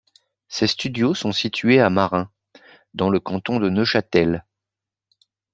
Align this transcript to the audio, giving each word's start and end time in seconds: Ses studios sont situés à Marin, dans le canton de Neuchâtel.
Ses 0.47 0.65
studios 0.65 1.13
sont 1.13 1.31
situés 1.31 1.79
à 1.79 1.91
Marin, 1.91 2.31
dans 2.95 3.11
le 3.11 3.19
canton 3.19 3.59
de 3.59 3.69
Neuchâtel. 3.69 4.43